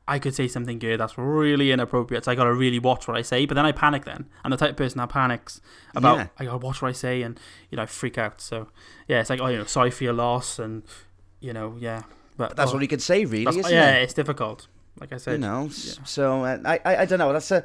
[0.09, 3.23] I could say something good that's really inappropriate, so I gotta really watch what I
[3.23, 3.45] say.
[3.45, 4.07] But then I panic.
[4.07, 5.61] Then I'm the type of person that panics
[5.95, 6.17] about.
[6.17, 6.27] Yeah.
[6.39, 7.39] I gotta watch what I say, and
[7.71, 8.41] you know, I freak out.
[8.41, 8.69] So
[9.07, 10.83] yeah, it's like oh, you know, sorry for your loss, and
[11.41, 12.03] you know, yeah.
[12.39, 14.05] But that's oh, all you can say, really, isn't yeah, it?
[14.05, 14.67] it's difficult.
[14.99, 15.67] Like I said, you know.
[15.67, 17.33] s So uh, I, I I don't know.
[17.33, 17.63] That's a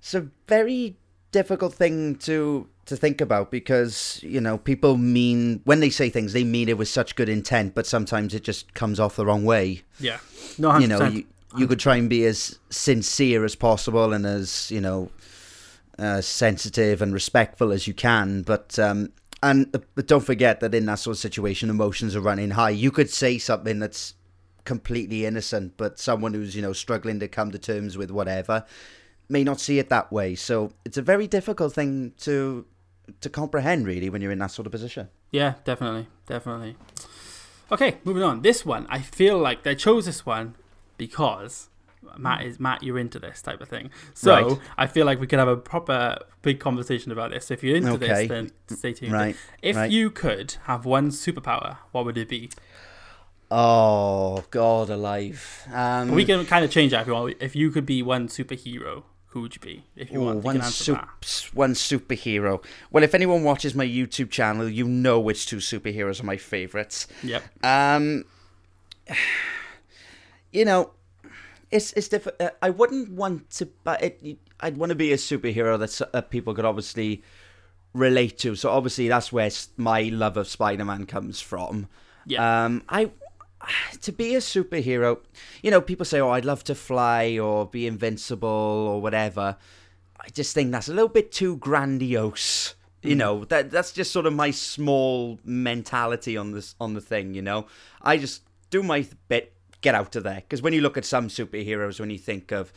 [0.00, 0.96] it's a very
[1.30, 6.32] difficult thing to to think about because you know people mean when they say things
[6.32, 9.44] they mean it with such good intent, but sometimes it just comes off the wrong
[9.44, 9.82] way.
[10.00, 10.18] yeah,
[10.58, 10.80] no, 100%.
[10.80, 11.24] You know, you
[11.56, 15.10] you could try and be as sincere as possible and as you know
[15.98, 19.12] uh, sensitive and respectful as you can, but um.
[19.42, 22.70] And uh, but don't forget that in that sort of situation, emotions are running high.
[22.70, 24.14] You could say something that's
[24.64, 28.64] completely innocent, but someone who's you know struggling to come to terms with whatever
[29.28, 30.34] may not see it that way.
[30.34, 32.64] So it's a very difficult thing to
[33.20, 35.08] to comprehend, really, when you're in that sort of position.
[35.30, 36.76] yeah, definitely, definitely.
[37.70, 38.42] Okay, moving on.
[38.42, 40.54] This one, I feel like they chose this one
[40.96, 41.68] because
[42.18, 42.82] Matt is Matt.
[42.82, 44.58] You're into this type of thing, so Right.
[44.78, 47.50] I feel like we could have a proper big conversation about this.
[47.50, 48.06] If you're into Okay.
[48.06, 49.12] this, then stay tuned.
[49.12, 49.36] Right.
[49.62, 49.90] If right.
[49.90, 52.50] you could have one superpower, what would it be?
[53.50, 55.62] Oh God, alive!
[55.72, 57.36] Um, we can kind of change that if you want.
[57.40, 59.84] If you could be one superhero, who would you be?
[59.94, 61.50] If you Ooh, want, you one, that.
[61.54, 62.64] one superhero.
[62.90, 67.06] Well, if anyone watches my YouTube channel, you know which two superheroes are my favorites.
[67.22, 67.42] Yep.
[67.62, 68.24] Um,
[70.56, 70.90] you know,
[71.70, 72.40] it's it's different.
[72.40, 76.22] Uh, I wouldn't want to, but it, I'd want to be a superhero that uh,
[76.22, 77.22] people could obviously
[77.92, 78.54] relate to.
[78.54, 81.88] So obviously that's where my love of Spider-Man comes from.
[82.24, 82.64] Yeah.
[82.64, 83.10] Um, I
[84.00, 85.18] to be a superhero,
[85.62, 89.56] you know, people say, "Oh, I'd love to fly or be invincible or whatever."
[90.18, 92.74] I just think that's a little bit too grandiose.
[93.02, 97.34] You know, that that's just sort of my small mentality on this on the thing.
[97.34, 97.66] You know,
[98.02, 99.52] I just do my bit,
[99.86, 100.42] get out of there.
[100.42, 102.72] Because when you look at some superheroes, when you think of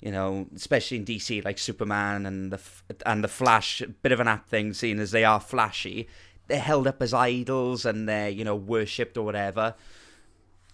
[0.00, 2.60] you know, especially in DC, like Superman and the
[3.06, 6.08] and the Flash, a bit of an apt thing, seeing as they are flashy.
[6.48, 9.74] They're held up as idols and they're you know worshipped or whatever.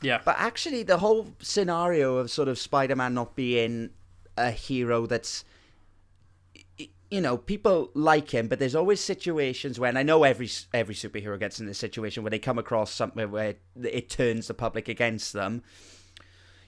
[0.01, 0.21] yeah.
[0.25, 3.91] But actually, the whole scenario of sort of Spider-Man not being
[4.37, 5.45] a hero that's
[7.13, 11.39] you know people like him but there's always situations when i know every every superhero
[11.39, 15.35] gets in this situation where they come across something where it turns the public against
[15.35, 15.63] them.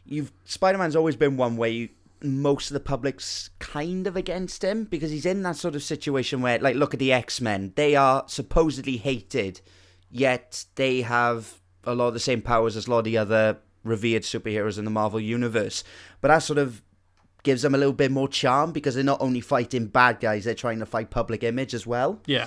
[0.05, 5.11] You've spider-man's always been one way most of the public's kind of against him because
[5.11, 7.73] he's in that sort of situation where like look at the x-men.
[7.75, 9.63] They are supposedly hated
[10.11, 11.55] yet they have
[11.85, 14.85] a lot of the same powers as a lot of the other revered superheroes in
[14.85, 15.85] the marvel universe.
[16.21, 16.83] But that sort of
[17.45, 20.55] gives them a little bit more charm because they're not only fighting bad guys, they're
[20.55, 22.21] trying to fight public image as well.
[22.27, 22.47] Yeah.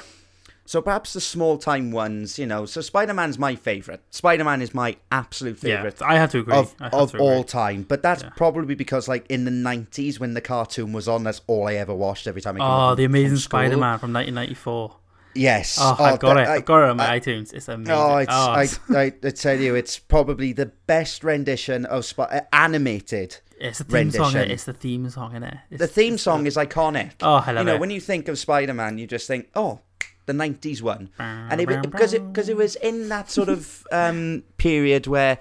[0.65, 2.65] So perhaps the small time ones, you know.
[2.65, 4.01] So Spider Man's my favorite.
[4.09, 6.07] Spider Man is my absolute favorite Yeah.
[6.07, 6.53] I have to agree.
[6.55, 7.25] of have of to agree.
[7.25, 7.83] all time.
[7.87, 8.31] But that's Yeah.
[8.35, 11.95] probably because like in the nineties when the cartoon was on, that's all I ever
[11.95, 12.57] watched every time.
[12.57, 13.37] I came Oh, the Amazing.
[13.37, 14.97] Spider-Man from 1994.
[15.35, 15.77] Yes.
[15.79, 16.47] Oh, I've got that- it.
[16.49, 17.53] I- I've got it on my I- iTunes.
[17.53, 17.93] It's amazing.
[17.93, 22.27] Oh, it's, Oh, I, I, I tell you, it's probably the best rendition of Sp-
[22.27, 23.37] uh, animated.
[23.59, 24.33] It's the theme song.
[24.33, 24.49] rendition.
[24.49, 24.53] innit?
[24.53, 25.57] It's the theme song in it.
[25.71, 27.13] The theme song is iconic.
[27.21, 27.79] Oh, I love you know, it.
[27.79, 29.79] when you think of Spider Man, you just think, oh,
[30.25, 34.43] the '90s one, and it because it because it was in that sort of um,
[34.57, 35.39] period where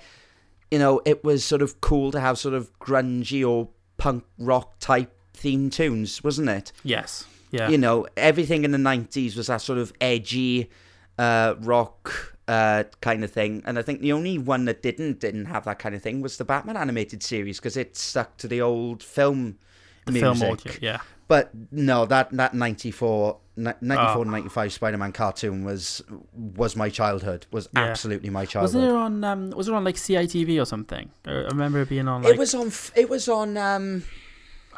[0.70, 4.78] you know it was sort of cool to have sort of grungy or punk rock
[4.78, 6.72] type theme tunes, wasn't it?
[6.82, 7.26] Yes.
[7.50, 7.68] Yeah.
[7.68, 10.70] You know, everything in the '90s was that sort of edgy
[11.18, 12.35] uh, rock.
[12.48, 15.80] Uh, kind of thing, and I think the only one that didn't didn't have that
[15.80, 19.58] kind of thing was the Batman animated series because it stuck to the old film
[20.04, 20.38] the music.
[20.38, 20.72] film audio.
[20.80, 21.00] Yeah.
[21.26, 24.22] But no, that that 94, ni- 94 Oh.
[24.22, 27.46] 95 Spider-Man cartoon was was my childhood.
[27.50, 27.80] Was Yeah.
[27.86, 28.80] absolutely my childhood.
[28.80, 29.24] Was it on?
[29.24, 31.10] Um, was it on like CITV or something?
[31.26, 32.22] I remember it being on.
[32.22, 32.70] Like, it was on.
[32.94, 33.56] It was on.
[33.56, 34.04] Um,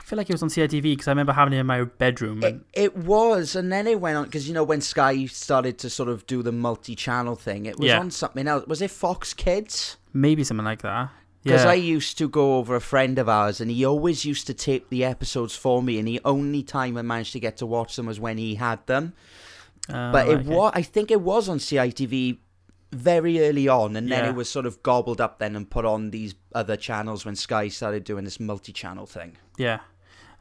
[0.08, 2.42] feel like it was on CITV because I remember having it in my bedroom.
[2.42, 5.78] it, And, it was, and then it went on because you know when Sky started
[5.78, 8.00] to sort of do the multi-channel thing, it was Yeah.
[8.00, 8.66] on something else.
[8.66, 9.96] Was it Fox Kids?
[10.14, 11.10] maybe something like that.
[11.44, 11.70] Because Yeah.
[11.70, 14.88] I used to go over a friend of ours, and he always used to tape
[14.90, 15.98] the episodes for me.
[15.98, 18.84] And the only time I managed to get to watch them was when he had
[18.86, 19.12] them.
[19.88, 20.48] Uh, but it okay.
[20.48, 22.38] was, I think it was on CITV
[22.92, 24.30] very early on, and then Yeah.
[24.30, 27.68] it was sort of gobbled up then and put on these other channels when Sky
[27.68, 29.36] started doing this multi-channel thing.
[29.58, 29.80] Yeah.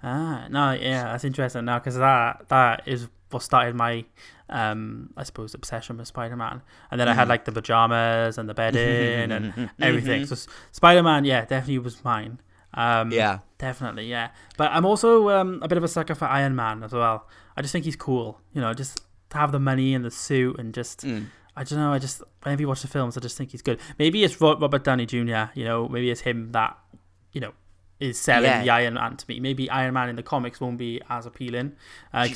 [0.03, 4.05] Ah, no, yeah, that's interesting now because that that is what started my,
[4.49, 6.61] um, I suppose, obsession with Spider Man.
[6.91, 7.15] And then I Mm.
[7.15, 10.25] had like the pajamas and the bedding and everything.
[10.25, 10.35] So
[10.71, 12.39] Spider Man, yeah, definitely was mine.
[12.73, 13.39] Um, Yeah.
[13.57, 14.29] definitely, yeah.
[14.55, 17.27] But I'm also um, a bit of a sucker for Iron Man as well.
[17.57, 18.39] I just think he's cool.
[18.53, 21.01] You know, just to have the money and the suit and just.
[21.05, 21.25] Mm.
[21.59, 21.91] I don't know.
[21.91, 23.79] I just whenever you watch the films, I just think he's good.
[23.97, 25.45] Maybe it's Robert Downey Jr.
[25.55, 26.77] You know, maybe it's him that
[27.33, 27.53] you know
[27.99, 28.61] is selling Yeah.
[28.63, 29.39] the Iron Man to me.
[29.39, 31.73] Maybe Iron Man in the comics won't be as appealing.
[32.13, 32.27] Uh,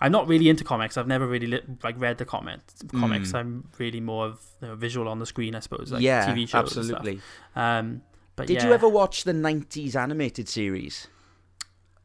[0.00, 0.96] I'm not really into comics.
[0.98, 2.74] I've never really lit, like read the comics.
[2.90, 3.32] Comics.
[3.32, 5.90] I'm really more of you know, visual on the screen, I suppose.
[5.90, 6.04] Like Mm.
[6.04, 6.54] yeah, TV shows.
[6.54, 7.12] absolutely.
[7.12, 7.20] And
[7.52, 7.62] stuff.
[7.62, 8.02] Um,
[8.36, 8.66] but Did yeah.
[8.66, 11.08] you ever watch the 90s animated series,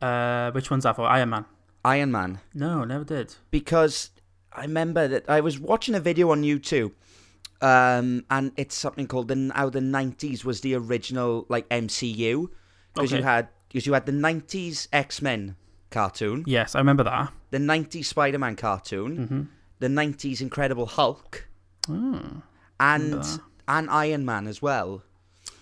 [0.02, 1.04] Uh, which one's that for?
[1.04, 1.46] Iron Man.
[1.84, 2.40] Iron Man?
[2.54, 3.36] No, never did.
[3.52, 4.12] because
[4.54, 6.92] I remember that I was watching a video on YouTube,
[7.62, 12.50] um, and it's something called the how the nineties was the original like MCU
[12.94, 13.20] because Okay.
[13.20, 15.56] you had because you had the nineties X Men
[15.92, 17.32] cartoon, Yes, I remember that.
[17.52, 19.42] the nineties Spider Man cartoon, Mm-hmm.
[19.80, 21.48] the nineties Incredible Hulk,
[21.90, 22.42] Oh.
[22.80, 23.24] and
[23.68, 25.04] and Iron Man as well.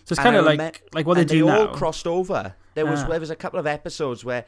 [0.05, 1.67] So it's kind of like like what they do they now.
[1.67, 2.55] all crossed over.
[2.75, 3.07] There was Ah.
[3.07, 4.45] there was a couple of episodes where,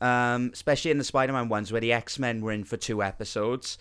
[0.00, 3.78] um, especially in the Spider-Man ones, where the X Men were in for two episodes.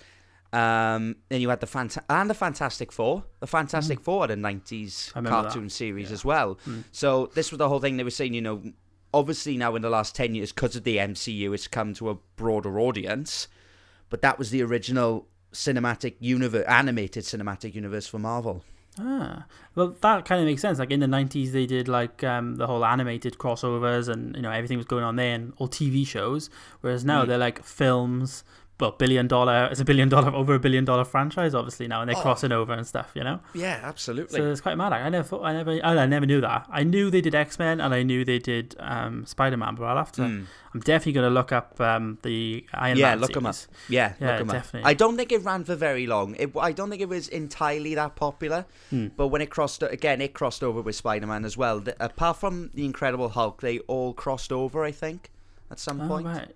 [0.53, 3.23] Um, then you had the Fanta- and the Fantastic Four.
[3.39, 5.25] The Fantastic Four had a nineties Mm.
[5.25, 5.69] I cartoon that.
[5.71, 6.13] series Yeah.
[6.13, 6.59] as well.
[6.67, 6.83] Mm.
[6.91, 8.33] So this was the whole thing they were saying.
[8.35, 8.61] You know,
[9.13, 12.15] obviously now in the last ten years, because of the MCU, it's come to a
[12.35, 13.47] broader audience.
[14.09, 18.63] But that was the original cinematic universe, animated cinematic universe for Marvel.
[18.99, 20.77] Ah, well, that kind of makes sense.
[20.77, 24.51] Like in the nineties, they did like um, the whole animated crossovers, and you know
[24.51, 26.51] everything was going on there, and all TV shows.
[26.81, 27.27] Whereas now Mm.
[27.27, 28.43] they're like films.
[28.79, 29.69] Well, billion dollar.
[29.71, 32.21] It's a billion dollar, over a billion dollar franchise, obviously now, and they're Oh.
[32.21, 33.11] crossing over and stuff.
[33.13, 34.39] You know, Yeah, absolutely.
[34.39, 34.91] so it's quite mad.
[34.93, 36.65] I never, I never, I never knew that.
[36.71, 39.85] I knew they did X Men, and I knew they did um, Spider Man, but
[39.85, 40.21] I'll have to.
[40.23, 40.45] Mm.
[40.73, 43.19] I'm definitely going to look up um, the Iron Yeah, Man.
[43.21, 43.55] look 'em up.
[43.87, 44.55] Yeah, Yeah, look 'em up.
[44.55, 44.89] definitely.
[44.89, 46.35] I don't think it ran for very long.
[46.39, 48.65] It, I don't think it was entirely that popular.
[48.89, 49.09] Hmm.
[49.15, 51.79] But when it crossed again, it crossed over with Spider Man as well.
[51.79, 54.83] The- apart from the Incredible Hulk, they all crossed over.
[54.83, 55.29] I think
[55.69, 56.25] at some Oh, point.
[56.25, 56.49] right.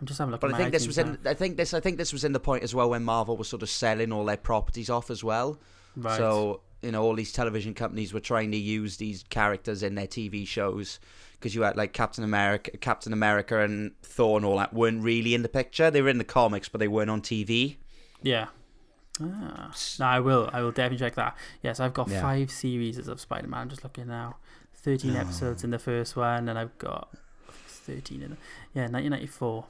[0.00, 0.40] I'm just having a look.
[0.42, 1.04] But at I think this was now.
[1.04, 1.18] in.
[1.24, 1.72] I think this.
[1.74, 4.12] I think this was in the point as well when Marvel was sort of selling
[4.12, 5.58] all their properties off as well.
[5.96, 6.16] Right.
[6.18, 10.06] So you know, all these television companies were trying to use these characters in their
[10.06, 11.00] TV shows
[11.32, 15.34] because you had like Captain America, Captain America, and Thor and all that weren't really
[15.34, 15.90] in the picture.
[15.90, 17.76] They were in the comics, but they weren't on TV.
[18.22, 18.48] Yeah.
[19.22, 19.72] Ah.
[19.98, 20.50] No, I will.
[20.52, 21.36] I will definitely check that.
[21.62, 22.20] Yes, I've got Yeah.
[22.20, 23.62] five series of Spider Man.
[23.62, 24.36] I'm just looking now.
[24.74, 25.20] 13 Oh.
[25.20, 27.08] episodes in the first one, and I've got
[27.66, 28.36] 13 in the.
[28.74, 29.64] Yeah, 1994.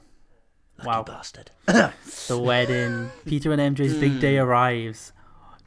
[0.79, 1.03] Lucky Wow.
[1.03, 1.51] bastard.
[2.27, 3.09] The wedding.
[3.25, 5.13] Peter and MJ's big day arrives.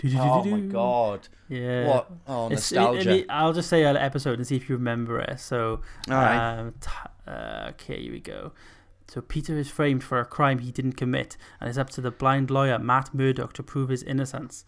[0.00, 0.16] Hmm.
[0.18, 1.28] Oh my god.
[1.48, 1.86] Yeah.
[1.88, 2.10] What?
[2.26, 3.10] Oh, It's- nostalgia.
[3.10, 5.40] I mean, I'll just say an episode and see if you remember it.
[5.40, 6.58] So, All right.
[6.58, 6.88] um, t-
[7.26, 8.52] uh, okay, here we go.
[9.08, 12.10] So Peter is framed for a crime he didn't commit, and it's up to the
[12.12, 14.64] blind lawyer Matt Murdock to prove his innocence.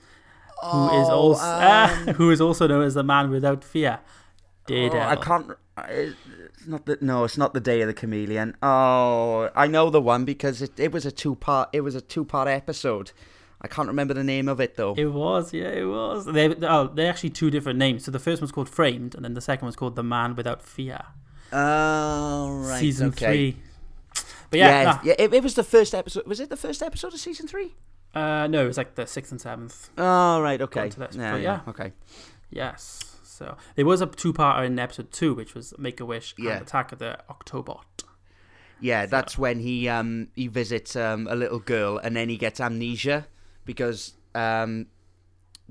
[0.63, 1.45] Who is Oh, also
[2.09, 4.01] um, who is also known as the man without fear,
[4.70, 5.51] oh, I can't.
[5.88, 7.25] It's not the no.
[7.25, 8.57] It's not the Day of the Chameleon.
[8.62, 11.70] Oh, I know the one because it, it was a two part.
[11.72, 13.12] It was a two part episode.
[13.64, 14.94] I can't remember the name of it though.
[14.94, 16.27] It was, yeah, it was.
[16.27, 18.05] They, oh, they're actually two different names.
[18.05, 20.62] So the first one's called Framed, and then the second one's called The Man Without
[20.62, 21.01] Fear.
[21.53, 22.81] Oh, right.
[22.81, 23.27] Season okay.
[23.27, 23.57] three.
[24.51, 26.27] But yeah, yeah, yeah, it, it was the first episode.
[26.27, 27.75] Was it the first episode of season three?
[28.14, 28.42] nah.
[28.42, 29.90] uh, no, it's like the sixth and seventh.
[29.96, 30.61] Oh, right.
[30.61, 30.90] Okay.
[30.98, 31.37] Yeah, yeah.
[31.37, 31.61] yeah.
[31.68, 31.92] Okay.
[32.51, 33.12] Yes.
[33.33, 36.53] So there was a two-parter in episode two, which was Make a Wish Yeah.
[36.53, 38.05] and Attack of the Octobot.
[38.81, 42.61] Yeah, that's when he um he visits um a little girl and then he gets
[42.61, 43.27] amnesia
[43.64, 44.87] because um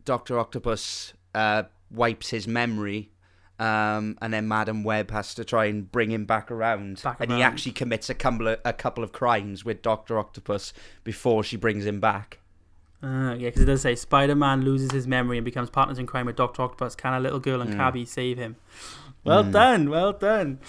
[0.06, 3.12] Doctor Octopus uh wipes his memory.
[3.60, 7.32] Um, and then Madam Web has to try and bring him back around, Back and
[7.32, 11.58] he actually commits a couple of, a couple of crimes with Doctor Octopus before she
[11.58, 12.40] brings him back.
[13.04, 16.28] Uh, yeah, because it does say Spider-Man loses his memory and becomes partners in crime
[16.28, 16.96] with Doctor Octopus.
[16.96, 17.78] Can a little girl and Mm.
[17.78, 18.58] Cabby save him?
[19.24, 19.52] Well Mm.
[19.52, 20.60] done, well done.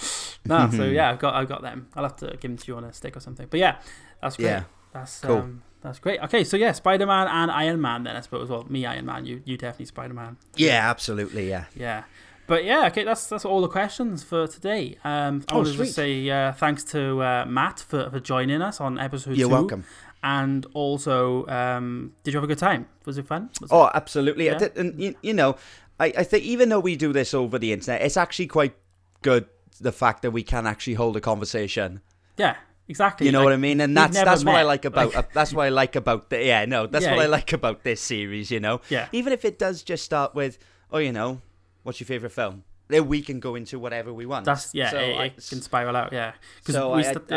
[0.46, 1.88] No, so yeah, I've got I've got them.
[1.94, 3.46] I'll have to give them to you on a stick or something.
[3.50, 3.76] But yeah,
[4.22, 4.46] that's great.
[4.46, 4.62] Yeah.
[4.92, 5.36] That's Cool.
[5.38, 6.20] um, that's great.
[6.22, 8.04] Okay, so yeah, Spider-Man and Iron Man.
[8.04, 8.48] Then I suppose.
[8.48, 9.24] Well, me Iron Man.
[9.26, 10.36] You you definitely Spider-Man.
[10.56, 11.48] Yeah, absolutely.
[11.50, 11.64] Yeah.
[11.74, 12.04] Yeah.
[12.46, 14.98] But yeah, okay, that's that's all the questions for today.
[15.04, 18.60] Um, I Oh, want to just say uh, thanks to uh, Matt for, for joining
[18.60, 19.52] us on episode You're two.
[19.54, 19.84] welcome.
[20.22, 22.86] And also, um, did you have a good time?
[23.04, 23.50] Was it fun?
[23.60, 24.48] Was it- Oh, absolutely.
[24.48, 24.58] I Yeah.
[24.58, 25.56] did, and you, you know,
[25.98, 28.74] I, I think even though we do this over the internet, it's actually quite
[29.22, 29.46] good
[29.80, 32.00] the fact that we can actually hold a conversation.
[32.36, 32.56] Yeah,
[32.88, 33.26] exactly.
[33.26, 33.80] You know Like, what I mean?
[33.80, 36.44] And that's that's what I like about like- uh, that's what I like about the
[36.44, 37.12] yeah no that's Yeah.
[37.16, 38.50] what I like about this series.
[38.50, 39.08] You know, Yeah.
[39.12, 40.58] even if it does just start with
[40.92, 41.40] oh you know
[41.82, 44.44] what's your favorite film, then we can go into whatever we want.
[44.44, 46.12] That's yeah, So it, I- it can spiral out.
[46.12, 47.28] Yeah, because So we I- I- st-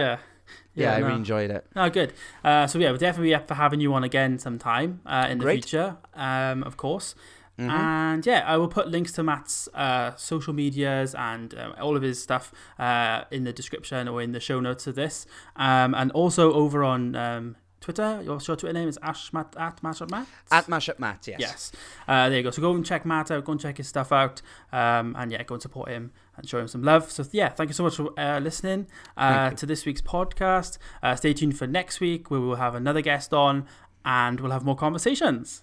[0.75, 0.91] yeah.
[0.91, 1.05] yeah, I no.
[1.07, 1.65] really enjoyed it.
[1.75, 2.13] Oh, good.
[2.43, 5.39] Uh, so yeah, we'll definitely be up for having you on again sometime uh, in
[5.39, 5.63] the Great.
[5.65, 7.15] future, um, of course.
[7.57, 7.69] Mhm.
[7.69, 12.01] And yeah, I will put links to Matt's uh, social medias and um, all of
[12.01, 15.25] his stuff uh, in the description or in the show notes of this.
[15.55, 20.09] Um, and also over on um, Twitter, your your Twitter name is ashmat at mashup
[20.09, 20.27] Matt.
[20.51, 21.39] At Mashup Matt, yes.
[21.39, 21.71] Yes.
[22.07, 22.49] Uh, there you go.
[22.51, 23.45] So go and check Matt out.
[23.45, 24.41] Go and check his stuff out.
[24.71, 27.11] Um, and yeah, go and support him and show him some love.
[27.11, 30.77] So yeah, thank you so much for uh, listening uh, to this week's podcast.
[31.03, 33.67] Uh, stay tuned for next week where we will have another guest on
[34.03, 35.61] and we'll have more conversations.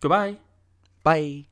[0.00, 0.38] Goodbye.
[1.02, 1.46] Bye.